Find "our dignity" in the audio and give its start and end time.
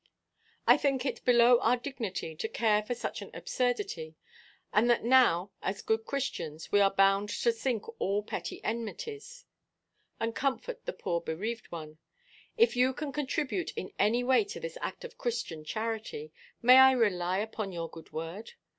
1.59-2.35